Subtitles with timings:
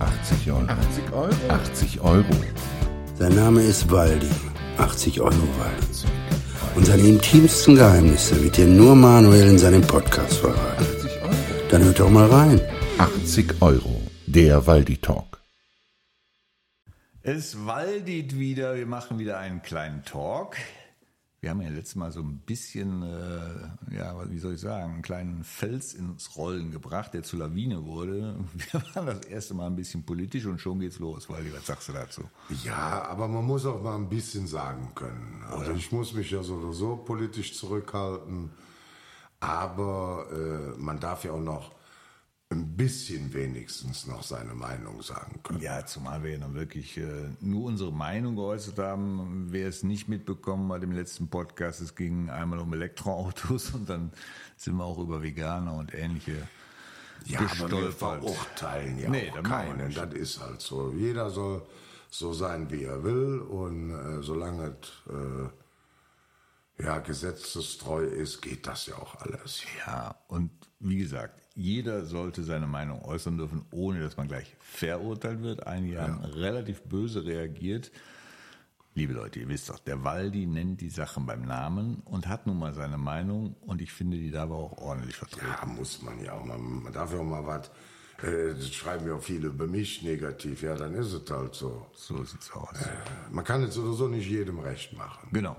[0.00, 0.66] 80 Euro.
[0.66, 1.34] 80 Euro?
[1.48, 2.24] 80 Euro.
[3.18, 4.30] Sein Name ist Waldi.
[4.78, 6.06] 80 Euro Waldi.
[6.74, 10.84] Und seine intimsten Geheimnisse wird dir nur Manuel in seinem Podcast verraten.
[10.84, 11.34] 80 Euro.
[11.70, 12.60] Dann hört doch mal rein.
[12.96, 14.00] 80 Euro.
[14.26, 15.42] Der Waldi Talk.
[17.22, 20.56] Es waldit wieder, wir machen wieder einen kleinen Talk.
[21.40, 25.02] Wir haben ja letztes Mal so ein bisschen, äh, ja, wie soll ich sagen, einen
[25.02, 28.36] kleinen Fels ins Rollen gebracht, der zur Lawine wurde.
[28.72, 31.30] Wir waren das erste Mal ein bisschen politisch und schon geht's los.
[31.30, 32.22] Waldi, was sagst du dazu?
[32.62, 35.42] Ja, aber man muss auch mal ein bisschen sagen können.
[35.50, 38.50] Also ich muss mich ja so oder so politisch zurückhalten,
[39.40, 41.72] aber äh, man darf ja auch noch
[42.52, 45.60] ein bisschen wenigstens noch seine Meinung sagen können.
[45.60, 49.46] Ja, zumal wir ja dann wirklich äh, nur unsere Meinung geäußert haben.
[49.50, 54.10] Wer es nicht mitbekommen bei dem letzten Podcast, es ging einmal um Elektroautos und dann
[54.56, 56.48] sind wir auch über Veganer und ähnliche
[57.26, 57.94] Ja, aber wir gestolpert.
[57.94, 59.94] verurteilen ja Nee, auch keinen.
[59.94, 60.92] Das ist halt so.
[60.92, 61.62] Jeder soll
[62.10, 68.86] so sein, wie er will und äh, solange es äh, ja, gesetzestreu ist, geht das
[68.86, 69.62] ja auch alles.
[69.86, 75.42] Ja, und wie gesagt, jeder sollte seine Meinung äußern dürfen, ohne dass man gleich verurteilt
[75.42, 75.66] wird.
[75.66, 77.90] Einige haben relativ böse reagiert.
[78.94, 82.58] Liebe Leute, ihr wisst doch, der Waldi nennt die Sachen beim Namen und hat nun
[82.58, 85.46] mal seine Meinung und ich finde die dabei auch ordentlich vertreten.
[85.60, 86.58] Ja, muss man ja auch mal.
[86.58, 87.70] Man darf ja auch mal was.
[88.22, 90.62] Äh, das schreiben ja auch viele über mich negativ.
[90.62, 91.86] Ja, dann ist es halt so.
[91.94, 92.76] So sieht's aus.
[93.30, 95.28] Man kann es sowieso nicht jedem recht machen.
[95.32, 95.56] Genau.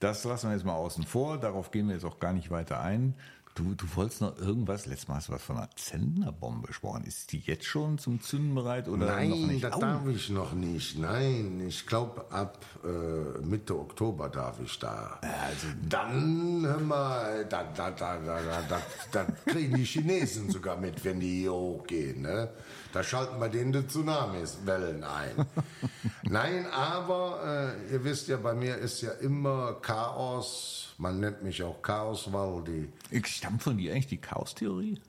[0.00, 1.36] Das lassen wir jetzt mal außen vor.
[1.38, 3.14] Darauf gehen wir jetzt auch gar nicht weiter ein.
[3.56, 7.04] Du, du wolltest noch irgendwas, letztes Mal hast du was von einer Zentnerbombe gesprochen.
[7.04, 9.64] Ist die jetzt schon zum Zünden bereit oder noch Nein, nicht?
[9.64, 9.80] das Au.
[9.80, 10.98] darf ich noch nicht.
[10.98, 15.18] Nein, ich glaube, ab äh, Mitte Oktober darf ich da.
[15.22, 20.76] Also, Dann, hör mal, da, da, da, da, da, da, da kriegen die Chinesen sogar
[20.76, 22.22] mit, wenn die hier hochgehen.
[22.22, 22.50] Ne?
[22.92, 25.46] Da schalten wir denen die Tsunamis-Wellen ein.
[26.24, 30.94] Nein, aber äh, ihr wisst ja, bei mir ist ja immer Chaos.
[30.98, 32.88] Man nennt mich auch Chaos-Waldi.
[33.24, 35.00] stammt von dir eigentlich die Chaostheorie?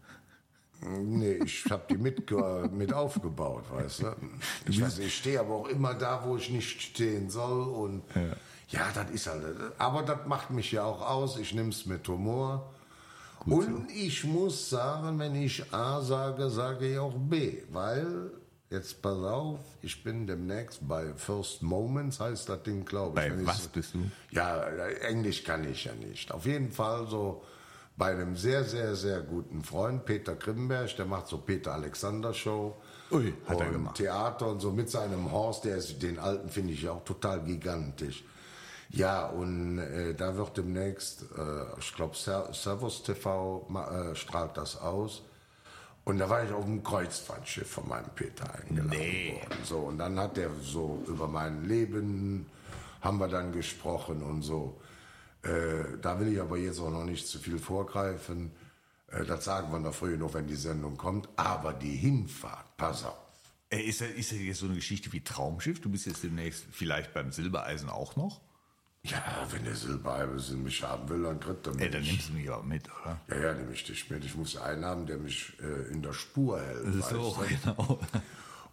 [0.84, 4.16] Nee, ich habe die mit, ge- mit aufgebaut, weißt du.
[4.68, 7.68] Ich, weiß, ich stehe aber auch immer da, wo ich nicht stehen soll.
[7.68, 8.04] Und
[8.70, 9.44] ja, das ist halt.
[9.78, 11.38] Aber das macht mich ja auch aus.
[11.38, 12.72] Ich nehme es mit Humor.
[13.46, 17.60] Und ich muss sagen, wenn ich A sage, sage ich auch B.
[17.72, 18.32] Weil,
[18.70, 23.30] jetzt pass auf, ich bin demnächst bei First Moments, heißt das Ding, glaube ich.
[23.34, 24.00] Bei ich was so- bist du?
[24.32, 24.64] ja,
[25.08, 26.32] Englisch kann ich ja nicht.
[26.32, 27.44] Auf jeden Fall so
[27.98, 32.76] bei einem sehr, sehr, sehr guten Freund, Peter Grimberg, der macht so Peter Alexander Show.
[33.12, 33.96] Ui, hat er und gemacht.
[33.98, 38.24] Theater und so mit seinem Horst, der ist, den alten finde ich auch total gigantisch.
[38.92, 45.24] Ja, und äh, da wird demnächst, äh, ich glaube, Servus TV äh, strahlt das aus.
[46.04, 49.34] Und da war ich auf dem Kreuzfahrtschiff von meinem Peter eingeladen Nee.
[49.40, 49.64] worden.
[49.64, 52.48] So, und dann hat der so über mein Leben,
[53.02, 54.82] haben wir dann gesprochen und so.
[55.44, 58.52] Äh, da will ich aber jetzt auch noch nicht zu viel vorgreifen.
[59.08, 61.30] Äh, das sagen wir noch früh noch, wenn die Sendung kommt.
[61.38, 63.18] Aber die Hinfahrt, pass auf.
[63.70, 65.80] Ey, ist, das, ist das jetzt so eine Geschichte wie Traumschiff?
[65.82, 68.42] Du bist jetzt demnächst vielleicht beim Silbereisen auch noch?
[69.04, 71.82] Ja, wenn der Silbereisen mich haben will, dann kriegt er mich.
[71.82, 73.20] Ey, dann nimmst du mich auch mit, oder?
[73.30, 74.24] ja, ja, nehme ich dich mit.
[74.24, 77.04] Ich muss einen haben, der mich äh, in der Spur hält.
[77.06, 78.00] So, genau.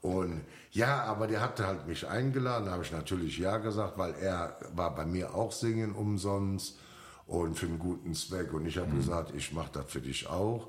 [0.02, 4.14] Und ja, aber der hatte halt mich eingeladen, da habe ich natürlich ja gesagt, weil
[4.14, 6.78] er war bei mir auch singen umsonst
[7.26, 8.52] und für einen guten Zweck.
[8.52, 10.68] Und ich habe gesagt, ich mache das für dich auch.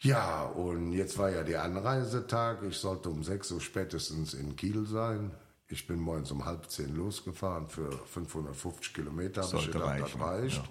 [0.00, 2.62] Ja, und jetzt war ja der Anreisetag.
[2.64, 5.30] Ich sollte um 6 Uhr spätestens in Kiel sein.
[5.68, 9.42] Ich bin morgens um halb zehn losgefahren für 550 Kilometer.
[9.42, 10.70] Habe ich Sollte gedacht, reichen, das reicht.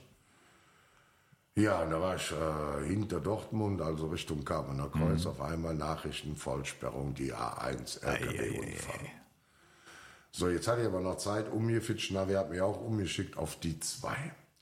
[1.55, 6.35] Ja, und da war ich äh, hinter Dortmund, also Richtung Kamener Kreuz, auf einmal Nachrichten,
[6.35, 9.09] Vollsperrung, die A1, LKW-Unfall.
[10.31, 13.79] So, jetzt hatte ich aber noch Zeit umgefitscht, Navi hat mich auch umgeschickt auf die
[13.79, 14.09] 2.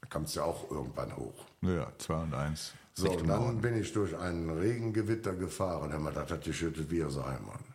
[0.01, 1.45] Da kam es ja auch irgendwann hoch.
[1.61, 2.73] Ja, 2 und 1.
[2.93, 5.91] So, und dann bin ich durch einen Regengewitter gefahren.
[5.93, 7.70] Hör mal, das hat geschüttet wie sein, Mann.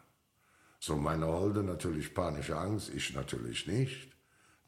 [0.79, 4.13] So, meine Holde natürlich panische Angst, ich natürlich nicht.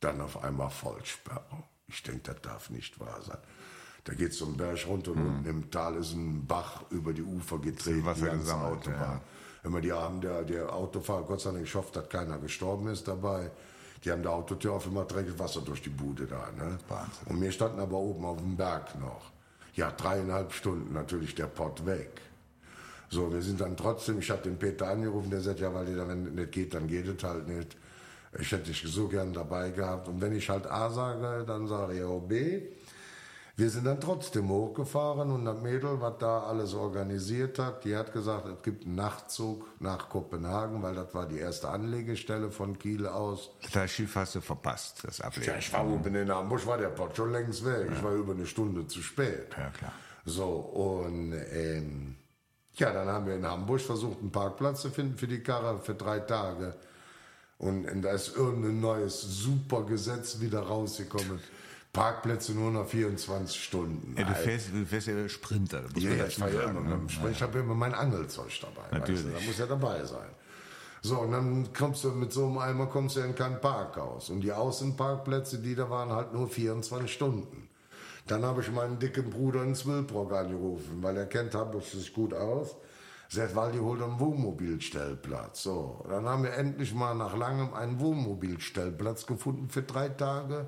[0.01, 1.65] Dann auf einmal Vollsperrung.
[1.89, 3.39] Ich denke, das darf nicht wahr sein.
[4.05, 7.23] Da geht es einen Berg runter und unten im Tal ist ein Bach über die
[7.23, 9.01] Ufer getreten, Wasser die ganze Autobahn.
[9.01, 9.21] ja.
[9.65, 13.09] Immer die haben der, der Autofahrer, Gott sei Dank, ich hoffe, dass keiner gestorben ist
[13.09, 13.51] dabei.
[14.05, 16.51] Die haben der Autotür auf immer dreckig Wasser durch die Bude da.
[16.53, 16.79] Ne?
[16.89, 17.27] Wahnsinn.
[17.27, 19.33] Und wir standen aber oben auf dem Berg noch.
[19.75, 22.21] Ja, dreieinhalb Stunden natürlich der Pott weg.
[23.11, 26.07] So, wir sind dann trotzdem, ich habe den Peter angerufen, der sagt, ja, weil der,
[26.09, 27.77] wenn es nicht geht, dann geht es halt nicht.
[28.39, 30.09] Ich hätte dich so gern dabei gehabt.
[30.09, 32.63] Und wenn ich halt A sage, dann sage ich auch B.
[33.59, 38.13] Wir sind dann trotzdem hochgefahren und das Mädel, was da alles organisiert hat, die hat
[38.13, 43.09] gesagt, es gibt einen Nachtzug nach Kopenhagen, weil das war die erste Anlegestelle von Kiel
[43.09, 43.51] aus.
[43.73, 45.51] Das Schiff hast du verpasst, das Ablegen.
[45.51, 47.89] Ja, ich war oben in Hamburg, war der Port schon längst weg.
[47.93, 49.49] Ich war über eine Stunde zu spät.
[49.59, 49.93] Ja, klar.
[50.25, 52.15] So, und ähm,
[52.79, 55.95] ja, dann haben wir in Hamburg versucht, einen Parkplatz zu finden für die Karre für
[55.95, 56.75] drei Tage.
[57.59, 61.41] Und, und da ist irgendein neues super Gesetz wieder rausgekommen.
[61.93, 64.15] Parkplätze nur noch 24 Stunden.
[64.17, 65.83] Ja, du, fährst, du fährst ja Sprinter.
[65.93, 67.31] muss Ja, ja, ich, fahr ja sagen, immer ne?
[67.31, 68.99] ich habe immer mein Angelzeug dabei.
[68.99, 69.25] Natürlich.
[69.25, 69.41] Weißt du?
[69.41, 70.29] Da muss ja dabei sein.
[71.03, 74.31] So, und dann kommst du mit so einem Eimer kommst du in kein Parkhaus.
[74.31, 77.69] Und die Außenparkplätze, die da waren, halt nur 24 Stunden.
[78.29, 82.35] Dann habe ich meinen dicken Bruder in Zwilbrock angerufen, weil er kennt Hamburg sich gut
[82.35, 82.77] aus.
[83.31, 85.63] Sagt, Waldi, hol doch einen Wohnmobilstellplatz.
[85.63, 90.67] So, dann haben wir endlich mal nach langem einen Wohnmobilstellplatz gefunden für drei Tage.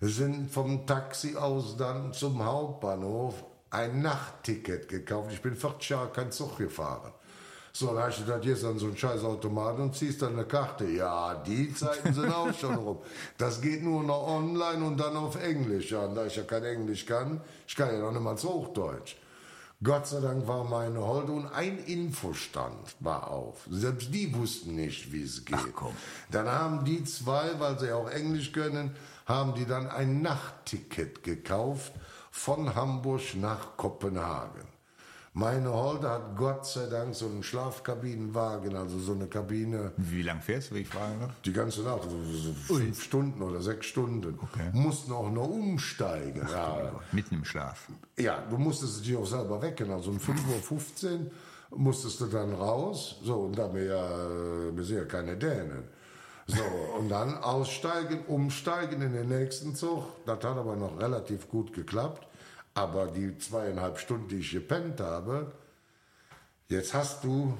[0.00, 5.32] Wir sind vom Taxi aus dann zum Hauptbahnhof ein Nachtticket gekauft.
[5.32, 7.12] Ich bin 40 Jahre kein Zug gefahren.
[7.72, 10.32] So, dann hast du gedacht, hier ist dann so ein scheiß Automat und ziehst dann
[10.34, 10.86] eine Karte.
[10.86, 12.98] Ja, die Zeiten sind auch schon rum.
[13.36, 15.90] Das geht nur noch online und dann auf Englisch.
[15.90, 19.16] Ja, und da ich ja kein Englisch kann, ich kann ja noch nicht mal Hochdeutsch.
[19.80, 23.60] Gott sei Dank war meine Holde und ein Infostand war auf.
[23.70, 25.56] Selbst die wussten nicht, wie es geht.
[25.56, 25.94] Ach, komm.
[26.32, 31.92] Dann haben die zwei, weil sie auch Englisch können, haben die dann ein Nachtticket gekauft
[32.32, 34.77] von Hamburg nach Kopenhagen.
[35.38, 40.40] Meine Holde hat Gott sei Dank so einen Schlafkabinenwagen, also so eine Kabine, Wie lang
[40.40, 41.30] fährst du, wenn ich fragen darf?
[41.44, 44.36] die ganze Nacht, so, so fünf Stunden oder sechs Stunden.
[44.42, 44.70] Okay.
[44.72, 46.44] Mussten auch noch umsteigen.
[46.50, 46.90] ja.
[47.12, 47.86] Mitten im Schlaf.
[48.18, 49.92] Ja, du musstest dich auch selber wecken.
[49.92, 51.04] Also um 5.15
[51.70, 53.20] Uhr musstest du dann raus.
[53.22, 54.08] So, und da wir ja,
[54.74, 55.84] wir sind ja keine Dänen.
[56.48, 56.62] So,
[56.98, 60.04] und dann aussteigen, umsteigen in den nächsten Zug.
[60.26, 62.26] Das hat aber noch relativ gut geklappt.
[62.78, 65.52] Aber die zweieinhalb Stunden, die ich gepennt habe,
[66.68, 67.56] jetzt hast du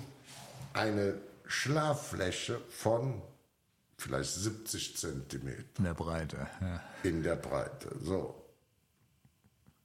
[0.74, 1.14] eine
[1.46, 3.20] Schlaffläche von
[3.96, 6.46] vielleicht 70 Zentimeter In der Breite.
[6.60, 6.82] Ja.
[7.02, 7.88] in der Breite.
[8.00, 8.34] So.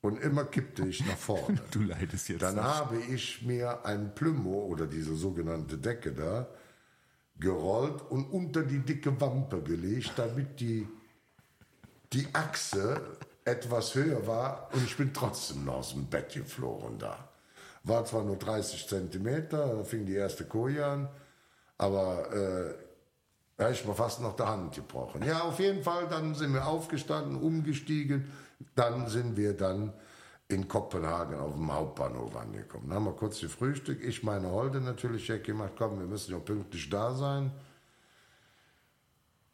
[0.02, 1.60] Und immer kippte ich nach vorne.
[1.72, 2.42] Du leidest jetzt.
[2.44, 2.64] Dann noch.
[2.64, 6.48] habe ich mir ein Plümo oder diese sogenannte Decke da
[7.40, 10.88] gerollt und unter die dicke Wampe gelegt, damit die,
[12.12, 13.02] die Achse
[13.46, 17.30] etwas höher war und ich bin trotzdem noch aus dem Bett geflogen da.
[17.84, 21.10] War zwar nur 30 Zentimeter, da fing die erste Koje an,
[21.78, 22.74] aber äh,
[23.58, 25.24] da ist mir fast noch der Hand gebrochen.
[25.26, 28.32] Ja, auf jeden Fall, dann sind wir aufgestanden, umgestiegen,
[28.76, 29.94] dann sind wir dann
[30.48, 32.86] in Kopenhagen auf dem Hauptbahnhof angekommen.
[32.88, 36.40] Dann haben wir kurz gefrühstückt, ich meine Holde natürlich check gemacht, komm, wir müssen ja
[36.40, 37.52] pünktlich da sein.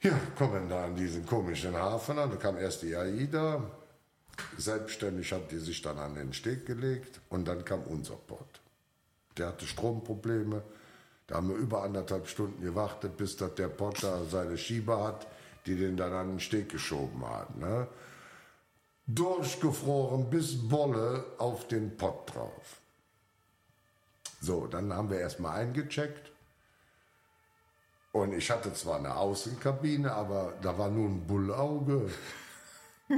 [0.02, 3.62] Ja, kommen da an diesen komischen Hafen an, da kam erst die AIDA,
[4.58, 8.62] selbstständig hat die sich dann an den Steg gelegt und dann kam unser Port.
[9.38, 10.64] Der hatte Stromprobleme,
[11.28, 15.28] da haben wir über anderthalb Stunden gewartet, bis das der Port da seine Schieber hat,
[15.66, 17.58] die den dann an den Steg geschoben hat.
[17.58, 17.86] Ne?
[19.06, 22.80] Durchgefroren bis Wolle auf den Pott drauf.
[24.40, 26.32] So, dann haben wir erstmal eingecheckt.
[28.12, 32.10] Und ich hatte zwar eine Außenkabine, aber da war nur ein Bullauge.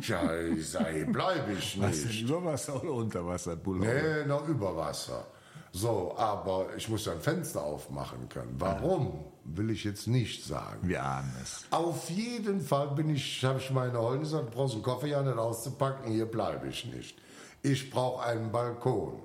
[0.02, 2.22] Tja, ich sage, hier bleibe ich Was denn, nicht.
[2.24, 3.56] über Wasser oder unter Wasser?
[3.56, 4.24] Bullauge?
[4.24, 5.26] Nee, noch über Wasser.
[5.74, 8.56] So, aber ich muss ja ein Fenster aufmachen können.
[8.60, 10.80] Warum, will ich jetzt nicht sagen.
[10.88, 11.64] Wir ahnen es.
[11.72, 15.38] Auf jeden Fall bin ich, habe ich meine Holden gesagt, brauchst einen Koffer ja nicht
[15.38, 17.18] auszupacken, hier bleibe ich nicht.
[17.62, 19.22] Ich brauche einen Balkon.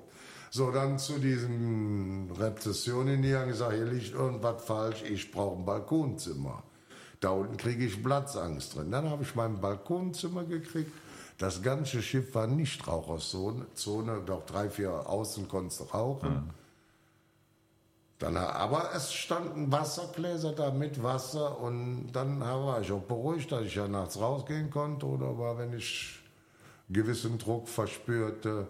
[0.50, 5.65] So, dann zu diesen Rezessionen hier haben gesagt, hier liegt irgendwas falsch, ich brauche ein
[5.65, 6.62] Balkonzimmer.
[7.21, 8.91] Da unten kriege ich Platzangst drin.
[8.91, 10.93] Dann habe ich mein Balkonzimmer gekriegt.
[11.38, 16.50] Das ganze Schiff war nicht Raucherzone, Zone, doch drei, vier außen konntest du rauchen.
[18.19, 23.67] Dann, aber es standen Wassergläser da mit Wasser und dann war ich auch beruhigt, dass
[23.67, 26.19] ich ja nachts rausgehen konnte oder aber wenn ich
[26.88, 28.69] gewissen Druck verspürte.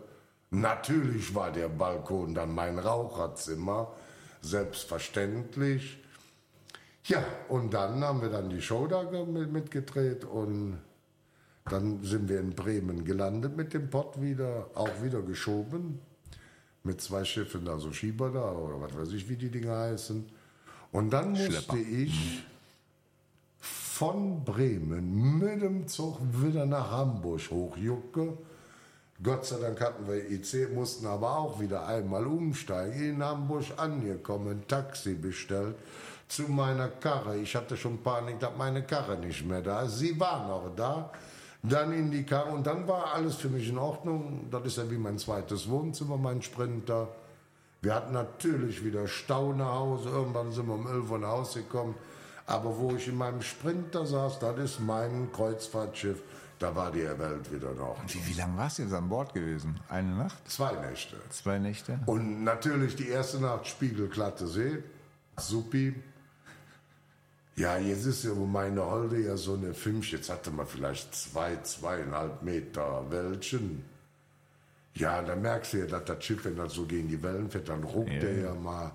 [0.60, 3.92] Natürlich war der Balkon dann mein Raucherzimmer,
[4.40, 5.98] selbstverständlich.
[7.04, 10.78] Ja, und dann haben wir dann die Show da ge- mit- mitgedreht und
[11.66, 16.00] dann sind wir in Bremen gelandet mit dem Pott wieder, auch wieder geschoben.
[16.84, 20.24] Mit zwei Schiffen, da so Schieber da oder was weiß ich, wie die Dinger heißen.
[20.92, 21.76] Und dann musste Schlepper.
[21.76, 22.44] ich
[23.58, 28.38] von Bremen mit dem Zug wieder nach Hamburg hochjucke.
[29.22, 33.14] Gott sei Dank hatten wir IC, mussten aber auch wieder einmal umsteigen.
[33.14, 35.76] In Hamburg angekommen, Taxi bestellt
[36.28, 37.38] zu meiner Karre.
[37.38, 39.98] Ich hatte schon Panik, dass meine Karre nicht mehr da ist.
[39.98, 41.10] Sie war noch da.
[41.62, 44.48] Dann in die Karre und dann war alles für mich in Ordnung.
[44.50, 47.08] Das ist ja wie mein zweites Wohnzimmer, mein Sprinter.
[47.80, 50.10] Wir hatten natürlich wieder Stau nach Hause.
[50.10, 51.94] Irgendwann sind wir um 11 Uhr nach Hause gekommen.
[52.46, 56.22] Aber wo ich in meinem Sprinter saß, das ist mein Kreuzfahrtschiff.
[56.58, 58.00] Da war die Welt wieder noch.
[58.08, 59.78] Wie, wie lange warst du jetzt an Bord gewesen?
[59.90, 60.36] Eine Nacht?
[60.50, 61.16] Zwei Nächte.
[61.30, 61.98] Zwei Nächte?
[62.06, 64.82] Und natürlich die erste Nacht spiegelglatte See.
[65.36, 65.94] Supi.
[67.56, 70.10] Ja, jetzt ist ja meine Holde ja so eine Fünf.
[70.12, 73.84] Jetzt hatte man vielleicht zwei, zweieinhalb Meter Wellchen.
[74.94, 77.68] Ja, dann merkst du ja, dass das Schiff, wenn das so gegen die Wellen fährt,
[77.68, 78.20] dann ruckt Ja.
[78.20, 78.92] der ja mal.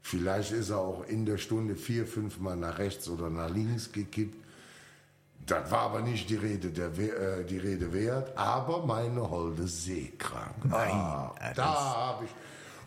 [0.00, 3.92] Vielleicht ist er auch in der Stunde vier, fünf Mal nach rechts oder nach links
[3.92, 4.45] gekippt.
[5.46, 10.64] Das war aber nicht die Rede, der, äh, die Rede wert, aber meine Holde seekrank.
[10.64, 12.30] Nein, ah, da habe ich.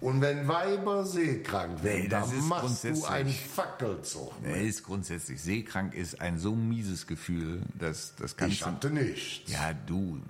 [0.01, 4.31] Und wenn Weiber seekrank werden, Nee, dann machst du einen Fackelzug.
[4.43, 9.51] Er ist grundsätzlich seekrank, ist ein so mieses Gefühl, dass das kannst Ich hatte nichts.
[9.51, 10.21] Ja, du,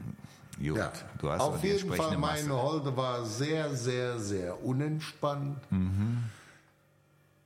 [0.60, 0.92] Jut, Ja.
[1.20, 2.62] du hast Auf jeden Fall, meine Masse.
[2.62, 5.58] Holde war sehr, sehr, sehr unentspannt.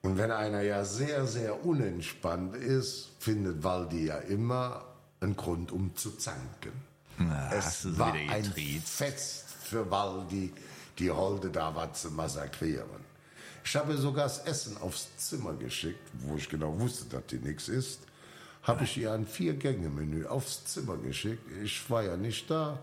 [0.03, 4.83] Und wenn einer ja sehr, sehr unentspannt ist, findet Waldi ja immer
[5.21, 6.73] einen Grund, um zu zanken.
[7.17, 8.43] Na, es war ein.
[8.83, 10.51] Fest für Waldi,
[10.99, 13.01] die Holde da was zu massakrieren.
[13.63, 17.37] Ich habe ihr sogar das Essen aufs Zimmer geschickt, wo ich genau wusste, dass die
[17.37, 18.01] nichts ist.
[18.63, 21.49] Habe ich ihr ein Vier-Gänge-Menü aufs Zimmer geschickt.
[21.63, 22.77] Ich war ja nicht da.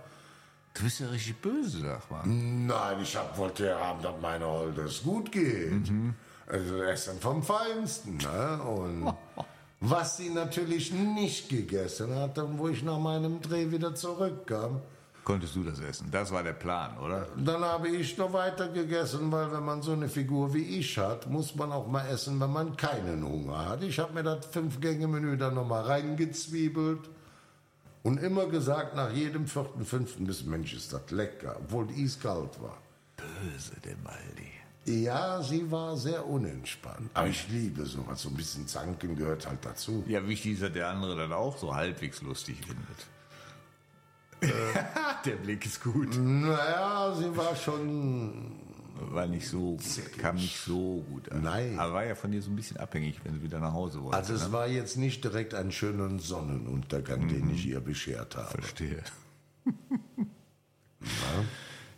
[0.72, 2.24] Du bist ja richtig böse, sag mal.
[2.24, 2.66] Mhm.
[2.66, 5.90] Nein, ich hab, wollte ja haben, dass meine Holde es gut geht.
[6.50, 8.16] Also Essen vom Feinsten.
[8.16, 8.62] Ne?
[8.62, 9.14] Und
[9.80, 14.82] was sie natürlich nicht gegessen hat, und wo ich nach meinem Dreh wieder zurückkam,
[15.22, 16.08] Konntest du das essen?
[16.10, 17.28] Das war der Plan, oder?
[17.36, 21.28] dann habe ich noch weiter gegessen, weil wenn man so eine Figur wie ich hat,
[21.28, 23.82] muss man auch mal essen, wenn man keinen Hunger hat.
[23.82, 27.10] Ich habe mir das Fünf-Gänge-Menü dann nochmal reingezwiebelt
[28.02, 32.60] und immer gesagt, nach jedem vierten, fünften bis Mensch ist das lecker, obwohl es kalt
[32.60, 32.78] war.
[33.16, 34.49] Böse, der Baldi.
[34.86, 37.10] Ja, sie war sehr unentspannt.
[37.14, 38.22] Aber ich liebe sowas.
[38.22, 40.04] So ein bisschen Zanken gehört halt dazu.
[40.06, 43.06] Ja, wichtig ist, dass der andere dann auch so halbwegs lustig findet.
[45.24, 46.16] der Blick ist gut.
[46.18, 48.56] Naja, sie war schon.
[49.02, 49.78] War nicht so,
[50.18, 51.42] kam nicht so gut an.
[51.42, 51.78] Nein.
[51.78, 54.16] Aber war ja von dir so ein bisschen abhängig, wenn sie wieder nach Hause wollte.
[54.16, 54.52] Also, es ne?
[54.52, 58.48] war jetzt nicht direkt ein schöner Sonnenuntergang, den ich ihr beschert habe.
[58.48, 59.02] Verstehe.
[61.02, 61.44] Ja,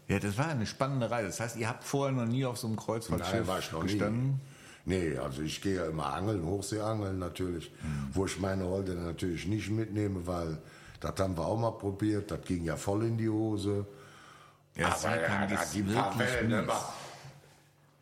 [0.09, 1.29] das war eine spannende Reise.
[1.29, 3.83] Das heißt, ihr habt vorher noch nie auf so einem Kreuzfahrtschiff Nein, war ich noch
[3.83, 4.29] gestanden?
[4.29, 4.41] nie.
[4.85, 7.71] Nee, also ich gehe ja immer angeln, Hochseeangeln natürlich,
[8.13, 10.59] wo ich meine Holde natürlich nicht mitnehme, weil
[10.99, 13.87] das haben wir auch mal probiert, das ging ja voll in die Hose.
[14.75, 16.67] Ja, Aber ja, die paar wirklich Wellen, ne,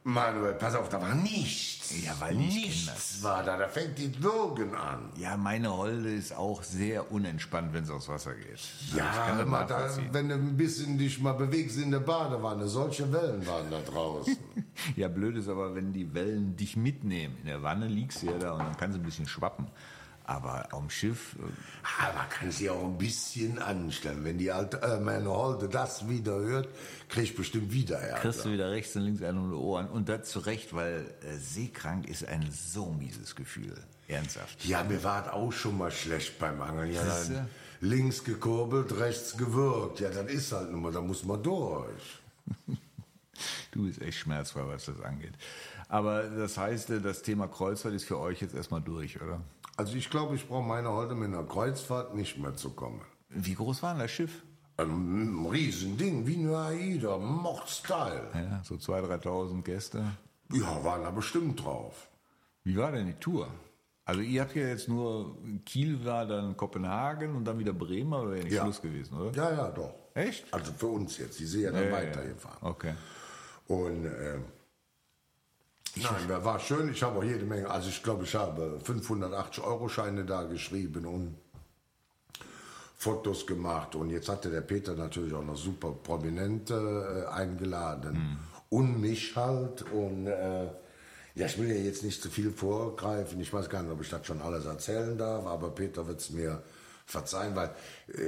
[0.05, 1.80] Manuel, pass auf, da war nichts.
[2.05, 5.11] Ja, weil ich nichts war da, da fängt die Würgen an.
[5.17, 8.49] Ja, meine Holde ist auch sehr unentspannt, wenn es aufs Wasser geht.
[8.51, 12.69] Also Ja, das mal da, wenn du ein bisschen dich mal bewegst in der Badewanne,
[12.69, 14.37] solche Wellen waren da draußen.
[14.97, 17.37] Ja, blöd ist aber, wenn die Wellen dich mitnehmen.
[17.43, 19.67] In der Wanne liegst du ja da und dann kannst du ein bisschen schwappen.
[20.31, 24.23] Aber dem Schiff, äh, Aber kann sie auch ein bisschen anstellen.
[24.23, 26.69] Wenn die alte, äh, meine Holde das wieder hört,
[27.09, 28.21] krieg ich bestimmt wieder Ärger.
[28.21, 29.89] kriegst du wieder rechts und links einen um die Ohren.
[29.89, 33.77] Und das zu Recht, weil äh, seekrank ist ein so mieses Gefühl.
[34.07, 34.65] Ernsthaft.
[34.65, 36.93] Ja, mir war es auch schon mal schlecht beim Angeln.
[36.93, 37.49] Ja, dann
[37.81, 39.99] links gekurbelt, rechts gewürgt.
[39.99, 42.21] Ja, das ist halt nun mal, da muss man durch.
[43.73, 45.33] Du bist echt schmerzfrei, was das angeht.
[45.89, 49.41] Aber das heißt, das Thema Kreuzfahrt ist für euch jetzt erstmal durch, oder?
[49.81, 53.01] Also ich glaube, ich brauche meine Holde mit einer Kreuzfahrt nicht mehr zu kommen.
[53.31, 54.43] Wie groß war denn das Schiff?
[54.77, 58.29] Ein Riesending, wie eine AIDA, Mordstyle.
[58.35, 60.05] Ja, so 2.000, 3.000 Gäste.
[60.53, 62.11] Ja, waren da bestimmt drauf.
[62.63, 63.49] Wie war denn die Tour?
[64.05, 65.35] Also ihr habt ja jetzt nur,
[65.65, 68.65] Kiel war dann Kopenhagen und dann wieder Bremen, aber wäre nicht Ja.
[68.65, 69.35] Schluss gewesen, oder?
[69.35, 69.95] Ja, ja, doch.
[70.13, 70.45] Echt?
[70.53, 71.39] Also für uns jetzt.
[71.39, 72.59] Die sind ja dann ja, weitergefahren.
[72.61, 72.69] ja.
[72.69, 72.93] Okay.
[73.67, 74.41] Und äh,
[75.97, 76.91] nein, war schön.
[76.91, 77.71] Ich habe auch jede Menge.
[77.71, 81.37] Also ich glaube, ich habe 580 Euro Scheine da geschrieben und
[82.97, 83.95] Fotos gemacht.
[83.95, 88.39] Und jetzt hatte der Peter natürlich auch noch super Prominente äh, eingeladen.
[88.69, 89.83] Und mich halt.
[89.91, 90.67] Und äh,
[91.35, 93.41] ja, ich will ja jetzt nicht zu viel vorgreifen.
[93.41, 95.47] Ich weiß gar nicht, ob ich das schon alles erzählen darf.
[95.47, 96.63] Aber Peter wird es mir
[97.11, 97.71] verzeihen, weil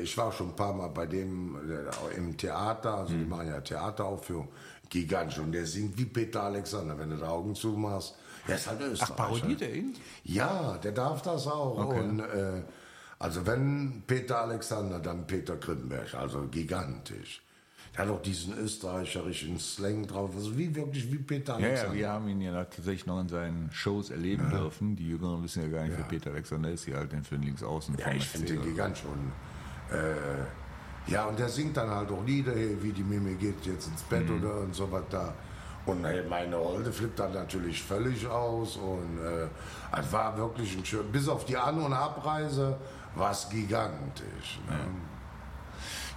[0.02, 3.60] ich war schon ein paar Mal bei dem äh, im Theater, also die machen ja
[3.60, 4.48] Theateraufführung,
[4.92, 8.14] gigantisch und der singt wie Peter Alexander, wenn du die Augen zumachst.
[8.46, 9.12] Der ist halt Österreicher.
[9.12, 9.94] Ach, parodiert er ihn?
[10.24, 11.78] Ja, der darf das auch.
[11.78, 12.00] Okay.
[12.00, 12.62] Und äh,
[13.18, 17.42] also wenn Peter Alexander, dann Peter Grimberg, also gigantisch.
[17.96, 21.94] Der hat auch diesen österreicherischen Slang drauf, also wie wirklich wie Peter Ja, Alexander.
[21.94, 24.96] ja, wir haben ihn ja tatsächlich noch in seinen Shows erleben dürfen.
[24.96, 27.62] Die Jüngeren wissen ja gar nicht, wer Peter Alexander ist, die halt den Film links
[27.62, 29.04] außen Ja, ich finde den gigantisch.
[29.04, 29.32] Und
[29.96, 30.46] Äh,
[31.06, 34.02] ja, und der singt dann halt auch Lieder, hey, wie die Mimi geht jetzt ins
[34.02, 34.38] Bett Mhm.
[34.42, 35.32] oder und so was da.
[35.84, 39.48] Und hey, meine Holde flippt dann natürlich völlig aus und äh,
[40.00, 42.76] es war wirklich ein schön, bis auf die An- und Abreise
[43.16, 44.60] war es gigantisch.
[44.68, 44.78] Ne?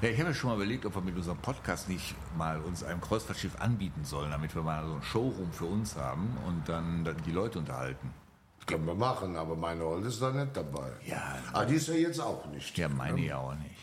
[0.02, 2.84] Ja, ich habe ja schon mal überlegt, ob wir mit unserem Podcast nicht mal uns
[2.84, 7.04] einem Kreuzfahrtschiff anbieten sollen, damit wir mal so ein Showroom für uns haben und dann,
[7.04, 8.14] dann die Leute unterhalten.
[8.60, 10.92] Das können wir machen, aber meine Holde ist da nicht dabei.
[11.06, 11.22] Ja.
[11.54, 12.78] Ah, die ist ja jetzt auch nicht.
[12.78, 13.76] Ja, meine ja auch nicht.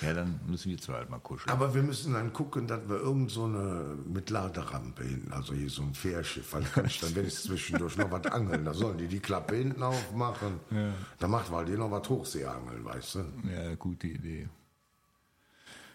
[0.00, 1.50] Ja, dann müssen wir zwei halt mal kuscheln.
[1.50, 5.68] Aber wir müssen dann gucken, dass wir irgend so eine mit Laderampe hinten, also hier
[5.68, 8.64] so ein Fährschiff, weil kann ich dann wenigstens zwischendurch noch was angeln.
[8.64, 10.60] Da sollen die die Klappe hinten aufmachen.
[11.18, 13.24] Da macht mal die noch was Hochseeangeln, weißt du?
[13.52, 14.48] Ja, gute Idee.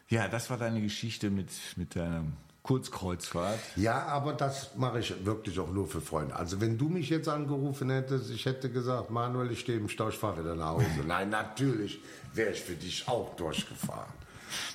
[0.08, 2.26] Ja, das war deine Geschichte mit, mit deiner
[2.66, 3.60] Kurzkreuzfahrt.
[3.76, 6.36] Ja, aber das mache ich wirklich auch nur für Freunde.
[6.36, 10.10] Also wenn du mich jetzt angerufen hättest, ich hätte gesagt, Manuel, ich stehe im Stau,
[10.10, 10.86] ich fahre wieder nach Hause.
[11.08, 12.00] Nein, natürlich
[12.34, 14.12] wäre ich für dich auch durchgefahren.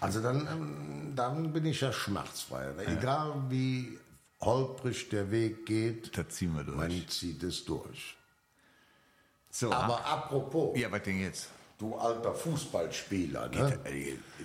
[0.01, 2.69] Also dann, ähm, dann bin ich ja schmerzfrei.
[2.87, 3.99] Egal wie
[4.41, 6.77] holprig der Weg geht, Da ziehen wir durch.
[6.77, 8.17] man zieht es durch.
[9.51, 11.49] So, Aber apropos, ja, was denn jetzt?
[11.81, 13.79] Du alter Fußballspieler, ne?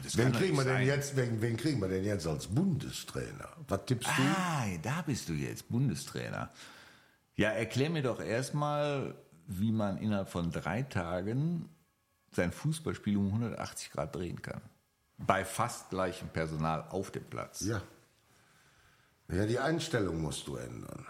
[0.03, 3.49] Das Wen kriegen, wir denn jetzt, wen, wen kriegen wir denn jetzt als Bundestrainer?
[3.67, 4.21] Was tippst du?
[4.21, 6.51] Ah, da bist du jetzt, Bundestrainer.
[7.35, 9.15] Ja, erklär mir doch erstmal,
[9.47, 11.69] wie man innerhalb von drei Tagen
[12.31, 14.61] sein Fußballspiel um 180 Grad drehen kann.
[15.17, 17.61] Bei fast gleichem Personal auf dem Platz.
[17.61, 17.81] Ja.
[19.29, 21.05] Ja, die Einstellung musst du ändern.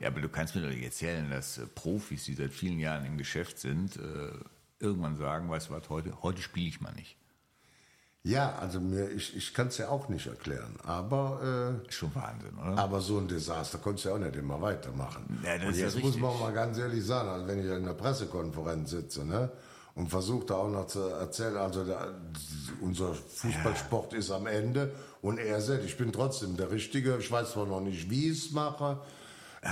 [0.00, 3.04] Ja, aber du kannst mir doch nicht erzählen, dass äh, Profis, die seit vielen Jahren
[3.04, 4.30] im Geschäft sind, äh,
[4.80, 7.16] irgendwann sagen, weißt du was, heute, heute spiele ich mal nicht.
[8.24, 10.76] Ja, also mir, ich, ich kann es ja auch nicht erklären.
[10.84, 12.78] Aber, Ist schon Wahnsinn, äh, oder?
[12.78, 15.40] aber so ein Desaster konntest du ja auch nicht immer weitermachen.
[15.44, 17.66] Ja, das Und ist ja jetzt muss man mal ganz ehrlich sagen, also wenn ich
[17.66, 19.50] in einer Pressekonferenz sitze, ne?
[19.94, 22.14] Und versuche da auch noch zu erzählen, also der,
[22.80, 24.92] unser Fußballsport ist am Ende
[25.22, 28.46] und er sagt, ich bin trotzdem der Richtige, ich weiß zwar noch nicht, wie ich
[28.46, 29.00] es mache.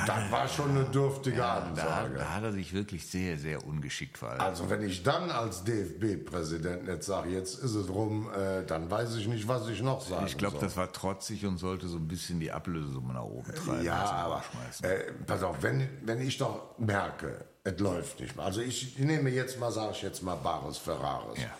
[0.06, 2.18] Das war schon eine dürftige da, Ansage.
[2.18, 4.42] da hat er sich wirklich sehr, sehr ungeschickt verhalten.
[4.42, 9.16] Also wenn ich dann als DFB-Präsident jetzt sage, jetzt ist es rum, äh, dann weiß
[9.16, 12.08] ich nicht, was ich noch sagen ich glaube, das war trotzig und sollte so ein
[12.08, 13.84] bisschen die Ablösesumme nach oben treiben.
[13.84, 14.42] Ja, aber
[14.82, 18.44] äh, pass auf, wenn, wenn ich doch merke, es läuft nicht mehr.
[18.44, 21.40] Also ich, nehme jetzt mal, sage ich jetzt mal Bares Ferraris.
[21.40, 21.50] Ja.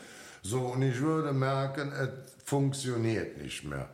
[0.43, 2.11] So, und ich würde merken, es
[2.45, 3.89] funktioniert nicht mehr.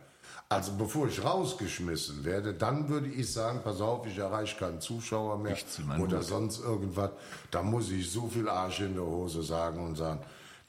[0.49, 5.37] Also bevor ich rausgeschmissen werde, dann würde ich sagen, pass auf, ich erreiche keinen Zuschauer
[5.39, 5.55] mehr
[5.99, 6.23] oder Hut.
[6.25, 7.11] sonst irgendwas.
[7.51, 10.19] Da muss ich so viel Arsch in der Hose sagen und sagen,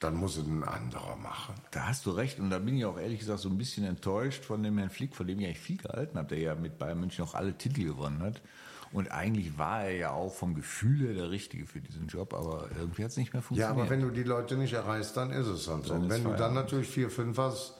[0.00, 1.54] dann muss es ein anderer machen.
[1.70, 4.44] Da hast du recht und da bin ich auch ehrlich gesagt so ein bisschen enttäuscht
[4.44, 7.00] von dem Herrn Flick, von dem ich eigentlich viel gehalten habe, der ja mit Bayern
[7.00, 8.42] München auch alle Titel gewonnen hat.
[8.92, 12.68] Und eigentlich war er ja auch vom Gefühl her der Richtige für diesen Job, aber
[12.78, 13.78] irgendwie hat es nicht mehr Ja, funktioniert.
[13.80, 15.94] aber wenn du die Leute nicht erreichst, dann ist es halt so.
[15.94, 17.74] Und wenn du dann natürlich vier, fünf hast,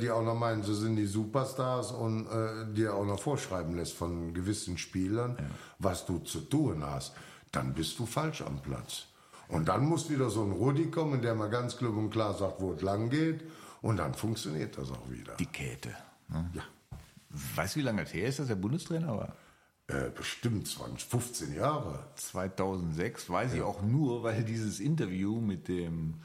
[0.00, 3.92] die auch noch meinen, sie sind die Superstars und äh, dir auch noch vorschreiben lässt
[3.94, 5.36] von gewissen Spielern,
[5.78, 7.14] was du zu tun hast,
[7.52, 9.04] dann bist du falsch am Platz.
[9.48, 12.60] Und dann muss wieder so ein Rudi kommen, der mal ganz klipp und klar sagt,
[12.60, 13.42] wo es lang geht.
[13.80, 15.34] Und dann funktioniert das auch wieder.
[15.36, 15.94] die Käthe.
[16.28, 16.50] Ne?
[16.54, 16.62] ja,
[17.54, 19.32] Weißt du, wie lange das her ist, dass er Bundestrainer war?
[19.88, 22.04] äh, bestimmt 20, 15 Jahre.
[22.16, 26.20] 2006, weiß ich auch nur, weil dieses Interview mit dem,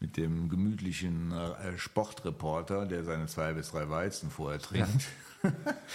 [0.00, 4.88] mit dem gemütlichen äh, Sportreporter, der seine zwei bis drei Weizen vorher trinkt.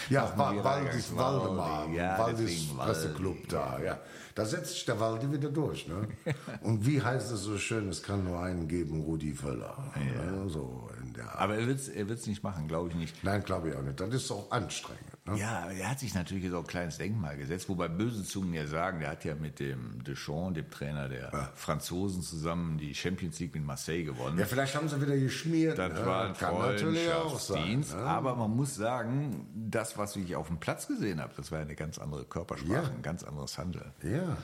[0.09, 2.67] Ja, Auf dem Wa- Wiedereingangs- Waldis, Waldemar, Ja, Waldis.
[2.77, 3.99] Presseclub da, ja.
[4.35, 6.07] Da setzt sich der Waldi wieder durch, ne?
[6.61, 9.91] Und wie heißt es so schön, es kann nur einen geben, Rudi Völler.
[9.95, 10.49] Ne?
[10.49, 11.37] So in der Art.
[11.39, 13.23] Aber er wird es er wird's nicht machen, glaube ich nicht.
[13.23, 13.99] Nein, glaube ich auch nicht.
[13.99, 15.01] Das ist auch anstrengend.
[15.27, 15.39] Ne?
[15.39, 18.67] Ja, er hat sich natürlich jetzt auch ein kleines Denkmal gesetzt, wobei böse Zungen ja
[18.67, 23.55] sagen, der hat ja mit dem Deschamps, dem Trainer der Franzosen, zusammen die Champions League
[23.55, 24.37] mit Marseille gewonnen.
[24.37, 25.79] Ja, vielleicht haben sie wieder geschmiert.
[25.79, 26.05] Das ne?
[26.05, 27.79] war ein Kann natürlich auch sein.
[27.79, 27.95] Ne?
[28.03, 31.75] Aber man muss sagen, das, was ich auf dem Platz gesehen habe, das war eine
[31.75, 32.83] ganz andere Körpersprache, Ja.
[32.83, 33.91] ein ganz anderes Handeln.
[34.03, 34.37] Ja.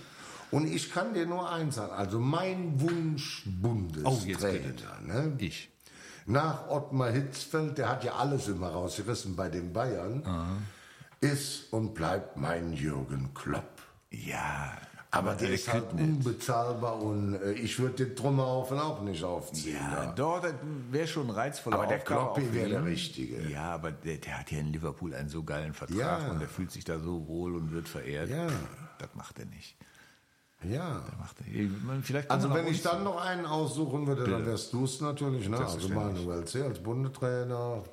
[0.49, 1.93] Und ich kann dir nur eins sagen.
[1.93, 4.99] Also mein Wunsch Oh, Bundestrainer.
[5.05, 5.33] ne?
[5.37, 5.69] Ich.
[6.25, 10.23] Nach Ottmar Hitzfeld, der hat ja alles immer rausgerissen bei den Bayern,
[11.19, 13.81] ist und bleibt mein Jürgen Klopp.
[14.09, 14.71] Ja.
[15.13, 16.05] Aber der der ist halt nicht.
[16.25, 19.75] unbezahlbar und äh, ich würde den Trümmerhaufen auch nicht aufziehen.
[19.75, 20.11] Ja, da.
[20.13, 20.53] doch, das
[20.89, 22.85] wäre schon ein reizvoller Aber der Kloppi wäre der.
[22.85, 23.45] Richtige.
[23.49, 26.31] Ja, aber der, der hat ja in Liverpool einen so geilen Vertrag Ja.
[26.31, 28.29] und der fühlt sich da so wohl und wird verehrt.
[28.29, 28.47] Ja.
[28.99, 29.75] Das macht er nicht.
[30.63, 31.01] Ja.
[32.29, 35.49] Also wenn ich dann noch einen aussuchen würde, dann wärst du es natürlich.
[35.49, 35.57] Ne?
[35.57, 35.89] Also.
[35.89, 36.61] Manuel C.
[36.61, 37.83] als Bundestrainer.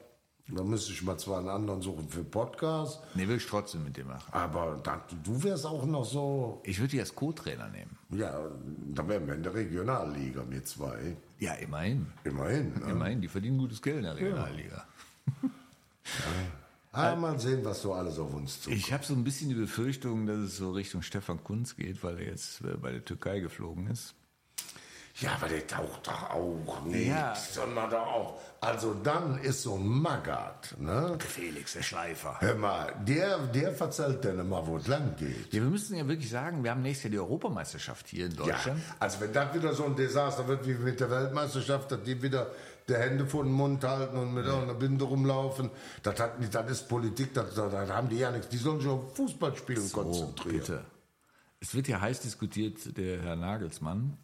[0.50, 3.98] Da müsste ich mal zwar einen anderen suchen für Podcast, Nee, will ich trotzdem mit
[3.98, 4.32] dir machen.
[4.32, 7.98] aber da, du wärst auch noch so, Ich würde dich als Co-Trainer nehmen.
[8.08, 8.34] ja,
[8.94, 11.18] da wären wir in der Regionalliga, wir zwei.
[11.38, 12.06] Ja, immerhin.
[12.24, 12.72] Immerhin.
[12.80, 12.90] Ne?
[12.92, 14.84] Immerhin, die verdienen gutes Geld in der Regionalliga.
[16.92, 18.80] Ah, mal sehen, was so alles auf uns zukommt.
[18.80, 22.18] Ich habe so ein bisschen die Befürchtung, dass es so Richtung Stefan Kunz geht, weil
[22.18, 24.14] er jetzt äh, bei der Türkei geflogen ist.
[25.20, 27.34] Ja, aber der taucht doch auch nicht, Ja.
[27.34, 28.40] sondern doch auch.
[28.60, 31.18] Also dann ist so ein Magat, ne?
[31.18, 32.36] Felix, der Schleifer.
[32.40, 35.52] Hör mal, der, der verzählt dann immer, wo es lang geht.
[35.52, 38.44] Ja, wir müssen ja wirklich sagen, wir haben nächstes Jahr die Europameisterschaft hier in Ja,
[38.44, 38.80] Deutschland.
[39.00, 42.52] also wenn das wieder so ein Desaster wird wie mit der Weltmeisterschaft, dass die wieder
[42.88, 45.70] die Hände vor den Mund halten und mit einer Binde rumlaufen,
[46.02, 48.48] das, hat, das ist Politik, das, da da haben die ja nichts.
[48.48, 50.58] Die sollen sich auf Fußballspielen Oh, konzentrieren.
[50.58, 50.84] bitte.
[51.60, 54.16] Es wird ja heiß diskutiert, der Herr Nagelsmann.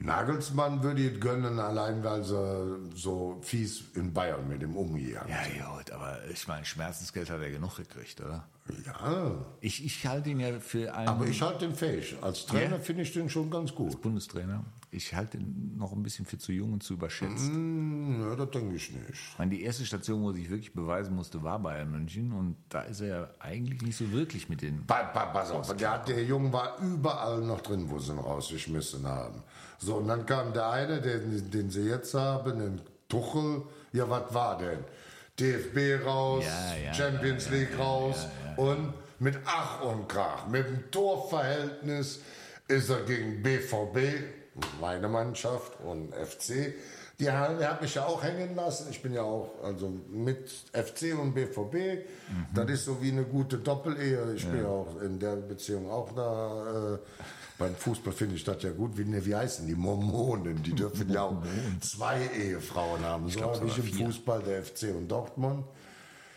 [0.00, 5.42] Nagelsmann würde ich gönnen, allein weil sie so fies in Bayern mit dem umgegangen Ja,
[5.58, 8.46] ja, aber ich meine, Schmerzensgeld hat er genug gekriegt, oder?
[8.86, 12.16] Ja, Ich, ich halte ihn ja für einen aber ich halte den fähig.
[12.20, 12.78] Als Trainer Ja.
[12.78, 14.00] finde ich den schon ganz gut.
[14.02, 14.64] Bundestrainer.
[14.90, 17.46] Ich halte ihn noch ein bisschen für zu jung und zu überschätzt.
[17.48, 19.10] Hm, ja, das denke ich nicht.
[19.10, 22.32] Ich meine, die erste Station, wo sich wirklich beweisen musste, war Bayern München.
[22.32, 24.86] Und da ist er ja eigentlich nicht so wirklich mit den.
[24.86, 29.06] Pa, pa, pass auf, der, der Junge war überall noch drin, wo sie ihn rausgeschmissen
[29.06, 29.42] haben.
[29.78, 33.62] So, und dann kam der eine, den, den sie jetzt haben, den Tuchel.
[33.92, 34.78] Ja, was war denn?
[35.38, 38.26] DFB raus, Ja, ja, Champions League raus
[38.58, 42.20] und mit Ach und Krach, mit dem Torverhältnis
[42.66, 43.98] ist er gegen BVB,
[44.80, 46.74] meine Mannschaft und FC.
[47.20, 48.88] Die haben, hat mich ja auch hängen lassen.
[48.90, 52.04] Ich bin ja auch also mit FC und BVB.
[52.54, 54.34] Das ist so wie eine gute Doppelehe.
[54.34, 56.94] Ich bin ja auch in der Beziehung auch da.
[56.94, 56.98] Äh,
[57.58, 58.96] beim Fußball finde ich das ja gut.
[58.96, 59.74] Wie, ne, wie heißen die?
[59.74, 60.62] Mormonen.
[60.62, 61.42] Die dürfen ja auch
[61.80, 63.28] zwei Ehefrauen haben.
[63.28, 64.06] So glaub habe ich im.
[64.06, 65.64] Fußball der FC und Dortmund.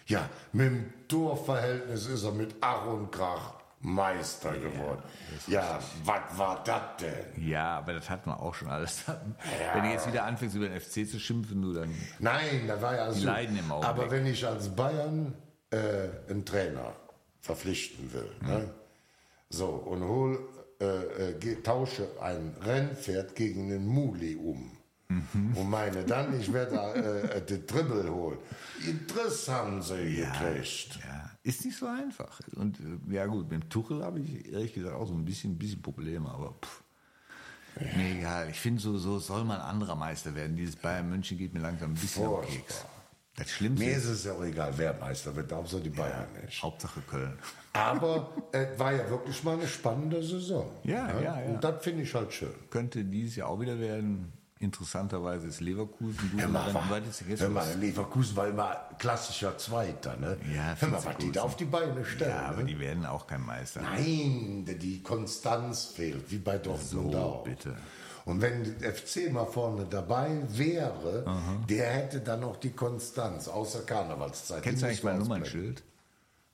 [0.07, 5.01] Ja, mit dem Torverhältnis ist er mit Ach und Krach Meister geworden.
[5.47, 7.47] Ja, was war das denn?
[7.47, 9.03] Ja, aber das hatten wir auch schon alles.
[9.73, 11.93] Wenn du jetzt wieder anfängst, über den FC zu schimpfen, du dann.
[12.19, 13.27] Nein, da war ja alles Die so.
[13.27, 14.03] leiden im Augenblick.
[14.03, 15.33] Aber wenn ich als Bayern
[15.71, 15.77] äh,
[16.29, 16.93] einen Trainer
[17.41, 18.69] verpflichten will, ne?
[19.49, 20.39] so und hol,
[20.79, 24.77] äh, äh, tausche ein Rennpferd gegen einen Muli um.
[25.33, 25.57] Mhm.
[25.57, 28.37] Und meine dann, ich werde äh, äh, den Dribbel holen.
[28.85, 30.99] Interesse haben sie gekriegt.
[31.03, 32.39] Ja, ist nicht so einfach.
[32.55, 35.57] Und äh, ja gut, mit dem Tuchel habe ich ehrlich gesagt auch so ein bisschen,
[35.57, 36.83] bisschen Probleme, aber pff.
[37.95, 38.49] Mir egal.
[38.49, 40.55] Ich finde, so, so soll man anderer Meister werden.
[40.57, 42.51] Dieses Bayern München geht mir langsam ein bisschen Furchtbar.
[42.53, 42.85] Keks.
[43.37, 46.61] Das Schlimmste Mir ist es ja auch egal, wer Meister wird, Hauptsache die Bayern nicht.
[46.61, 47.39] Hauptsache Köln.
[47.71, 50.69] Aber es war ja wirklich mal eine spannende Saison.
[50.83, 51.45] Ja, ja, ja.
[51.45, 52.53] Und das finde ich halt schön.
[52.69, 54.33] Könnte dieses Jahr auch wieder werden.
[54.61, 58.47] Interessanterweise ist Leverkusen du Hör mal, dann wa- weitest du jetzt hör mal, Leverkusen war
[58.47, 60.15] immer klassischer Zweiter.
[60.17, 60.37] Ne?
[60.55, 62.29] Ja, hör mal, was die da auf die Beine stellen.
[62.31, 62.65] Ja, aber ne?
[62.65, 63.81] die werden auch kein Meister.
[63.81, 67.43] Nein, die Konstanz fehlt, wie bei Dortmund So, auch.
[67.43, 67.75] bitte.
[68.25, 71.25] Und wenn FC mal vorne dabei wäre,
[71.67, 74.61] der hätte dann noch die Konstanz, außer Karnevalszeit.
[74.61, 75.17] Kennst du eigentlich mein.
[75.17, 75.81] Nummernschild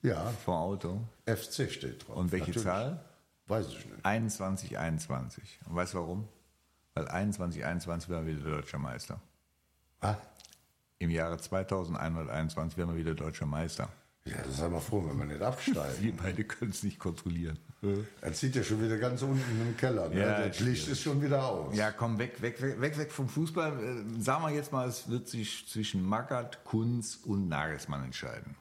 [0.02, 1.02] Ja, vom Auto?
[1.26, 2.16] FC steht drauf.
[2.16, 2.64] Und welche Natürlich.
[2.68, 3.04] Zahl?
[3.48, 4.06] Weiß ich nicht.
[4.06, 5.60] 21, 21.
[5.70, 6.28] Und weißt du warum?
[6.98, 9.22] Weil 21, 21 war wieder deutscher Meister.
[10.02, 10.18] Was?
[10.98, 13.88] Im Jahre 2121 werden wir wieder deutscher Meister.
[14.26, 15.96] Ja, das sei mal froh, wenn wir nicht absteigen.
[16.02, 17.60] Wir beide können es nicht kontrollieren.
[18.20, 20.10] Er zieht ja schon wieder ganz unten im Keller.
[20.10, 20.20] Ne?
[20.20, 21.78] Ja, das Licht ist schon wieder aus.
[21.78, 23.72] Ja, komm, weg, weg, weg, weg, weg vom Fußball.
[23.80, 28.56] Äh, Sagen wir jetzt mal, es wird sich zwischen Magath, Kunz und Nagelsmann entscheiden.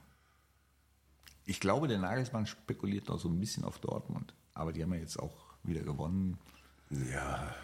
[1.47, 4.35] Ich glaube, der Nagelsmann spekuliert noch so ein bisschen auf Dortmund.
[4.53, 6.39] Aber die haben ja jetzt auch wieder gewonnen.
[6.91, 7.55] ja.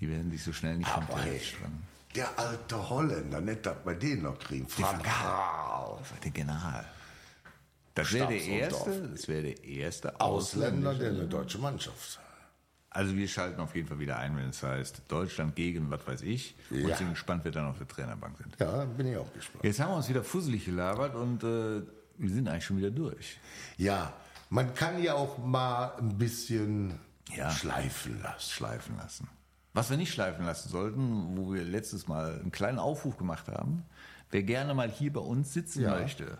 [0.00, 1.82] Die werden sich so schnell nicht vom trennen.
[2.14, 4.68] der alte Holländer, nicht das bei denen noch kriegen.
[4.68, 5.02] Frank.
[5.02, 6.84] Das war der General.
[7.94, 12.20] Das wäre der erste, das wäre der erste Ausländer, der eine deutsche Mannschaft.
[12.90, 16.22] Also wir schalten auf jeden Fall wieder ein, wenn es heißt Deutschland gegen was weiß
[16.22, 16.54] ich.
[16.70, 16.96] Und Ja.
[16.96, 18.56] sind gespannt, wer dann auf der Trainerbank sind.
[18.58, 19.64] Ja, bin ich auch gespannt.
[19.64, 21.82] Jetzt haben wir uns wieder fusselig gelabert und äh,
[22.18, 23.38] wir sind eigentlich schon wieder durch.
[23.76, 24.12] Ja,
[24.48, 26.98] man kann ja auch mal ein bisschen
[27.34, 27.50] Ja.
[27.50, 28.50] schleifen lassen.
[28.50, 29.28] Schleifen lassen.
[29.76, 33.84] Was wir nicht schleifen lassen sollten, wo wir letztes Mal einen kleinen Aufruf gemacht haben,
[34.30, 35.90] wer gerne mal hier bei uns sitzen Ja.
[36.00, 36.38] möchte,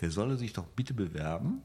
[0.00, 1.62] der solle sich doch bitte bewerben,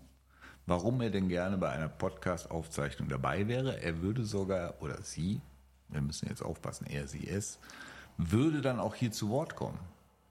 [0.66, 3.80] warum er denn gerne bei einer Podcast-Aufzeichnung dabei wäre.
[3.80, 5.40] Er würde sogar, oder sie,
[5.90, 7.60] wir müssen jetzt aufpassen, er, sie, es,
[8.18, 9.78] würde dann auch hier zu Wort kommen.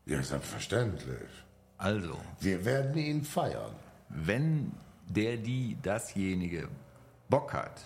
[0.05, 1.31] Ja, selbstverständlich.
[1.79, 3.71] Also, Wir werden ihn feiern.
[4.09, 4.73] wenn
[5.09, 6.69] der, die, dasjenige
[7.29, 7.81] Bock hat,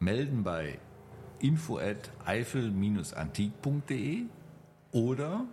[0.00, 0.78] melden bei
[1.42, 4.22] info at eifel-antik.de
[4.92, 5.44] oder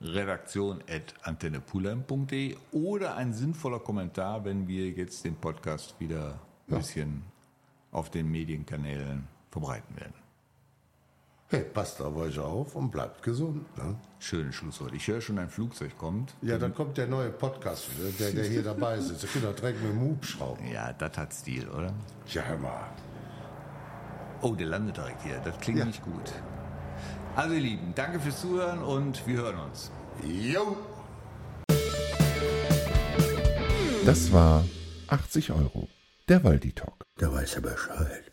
[0.00, 7.22] redaktion.antennepulheim.de oder ein sinnvoller Kommentar, wenn wir jetzt den Podcast wieder ein bisschen
[7.90, 10.12] auf den Medienkanälen verbreiten werden.
[11.48, 13.76] Hey, passt auf euch auf und bleibt gesund.
[13.76, 13.96] Ne?
[14.20, 14.94] Schönes Schlusswort.
[14.94, 16.32] Ich höre schon, ein Flugzeug kommt.
[16.42, 17.88] Ja, dann kommt der neue Podcast,
[18.20, 19.24] der, der hier dabei sitzt.
[19.24, 20.62] Der Kinder direkt mit dem Hubschrauber.
[20.72, 21.92] Ja, das hat Stil, oder?
[22.28, 22.92] Ja, hör mal.
[24.42, 25.38] Oh, der landet direkt hier.
[25.44, 25.84] Das klingt Ja.
[25.84, 26.32] nicht gut.
[27.36, 29.90] Also ihr Lieben, danke fürs Zuhören und wir hören uns.
[30.24, 30.76] Jo!
[34.04, 34.64] Das war
[35.08, 35.88] 80 Euro,
[36.28, 37.04] der Waldi Talk.
[37.18, 38.29] Da weiß er Bescheid.